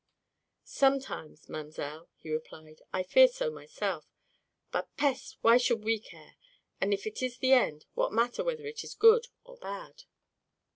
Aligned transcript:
"Sometimes, 0.63 1.47
mamselle," 1.47 2.09
he 2.15 2.31
replied, 2.31 2.81
"I 2.91 3.03
fear 3.03 3.27
so 3.27 3.51
myself. 3.51 4.03
But, 4.71 4.89
peste! 4.97 5.37
why 5.41 5.57
should 5.57 5.83
we 5.83 5.99
care? 5.99 6.37
If 6.81 7.05
it 7.05 7.21
is 7.21 7.37
the 7.37 7.53
end, 7.53 7.85
what 7.93 8.11
matter 8.11 8.43
whether 8.43 8.65
it 8.65 8.83
is 8.83 8.95
good 8.95 9.27
or 9.43 9.57
bad?" 9.57 10.05